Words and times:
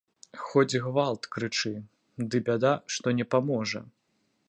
Хоць 0.45 0.79
гвалт 0.85 1.29
крычы, 1.35 1.73
ды 2.29 2.43
бяда, 2.51 2.73
што 2.97 3.15
не 3.19 3.25
паможа. 3.37 3.89